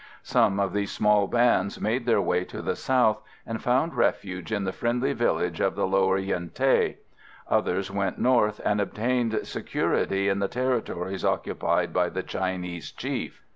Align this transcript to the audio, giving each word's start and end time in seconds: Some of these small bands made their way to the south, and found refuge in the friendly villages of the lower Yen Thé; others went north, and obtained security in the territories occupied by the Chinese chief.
Some 0.23 0.59
of 0.59 0.73
these 0.73 0.89
small 0.91 1.27
bands 1.27 1.79
made 1.79 2.07
their 2.07 2.19
way 2.19 2.43
to 2.45 2.63
the 2.63 2.75
south, 2.75 3.21
and 3.45 3.61
found 3.61 3.93
refuge 3.93 4.51
in 4.51 4.63
the 4.63 4.71
friendly 4.73 5.13
villages 5.13 5.59
of 5.63 5.75
the 5.75 5.85
lower 5.85 6.17
Yen 6.17 6.49
Thé; 6.49 6.95
others 7.47 7.91
went 7.91 8.17
north, 8.17 8.59
and 8.65 8.81
obtained 8.81 9.37
security 9.45 10.27
in 10.27 10.39
the 10.39 10.47
territories 10.47 11.23
occupied 11.23 11.93
by 11.93 12.09
the 12.09 12.23
Chinese 12.23 12.91
chief. 12.91 13.43